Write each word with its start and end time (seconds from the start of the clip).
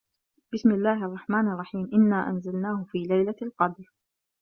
بِسمِ 0.53 0.71
اللَّهِ 0.71 1.05
الرَّحمنِ 1.05 1.47
الرَّحيمِ 1.47 1.89
إِنّا 1.93 2.29
أَنزَلناهُ 2.29 2.83
في 2.91 2.97
لَيلَةِ 2.97 3.35
القَدرِ 3.41 3.91